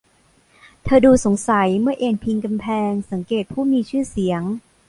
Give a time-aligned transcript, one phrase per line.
[0.83, 4.41] เธอดูสงสัยเมื่อเอนพิงกำแพงสังเกตผู้มีชื่อเสียง